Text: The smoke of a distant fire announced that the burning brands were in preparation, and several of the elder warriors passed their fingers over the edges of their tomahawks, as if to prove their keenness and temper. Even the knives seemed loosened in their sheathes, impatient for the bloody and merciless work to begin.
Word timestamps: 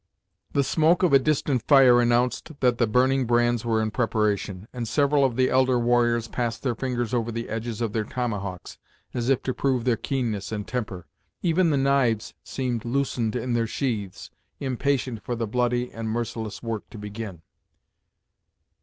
The 0.53 0.63
smoke 0.63 1.03
of 1.03 1.13
a 1.13 1.19
distant 1.19 1.61
fire 1.61 2.01
announced 2.01 2.59
that 2.61 2.79
the 2.79 2.87
burning 2.87 3.27
brands 3.27 3.63
were 3.63 3.83
in 3.83 3.91
preparation, 3.91 4.67
and 4.73 4.87
several 4.87 5.23
of 5.23 5.35
the 5.35 5.51
elder 5.51 5.77
warriors 5.77 6.27
passed 6.27 6.63
their 6.63 6.73
fingers 6.73 7.13
over 7.13 7.31
the 7.31 7.49
edges 7.49 7.81
of 7.81 7.93
their 7.93 8.03
tomahawks, 8.05 8.79
as 9.13 9.29
if 9.29 9.43
to 9.43 9.53
prove 9.53 9.85
their 9.85 9.97
keenness 9.97 10.51
and 10.51 10.67
temper. 10.67 11.05
Even 11.43 11.69
the 11.69 11.77
knives 11.77 12.33
seemed 12.43 12.83
loosened 12.83 13.35
in 13.35 13.53
their 13.53 13.67
sheathes, 13.67 14.31
impatient 14.59 15.21
for 15.21 15.35
the 15.35 15.45
bloody 15.45 15.91
and 15.91 16.09
merciless 16.09 16.63
work 16.63 16.89
to 16.89 16.97
begin. 16.97 17.43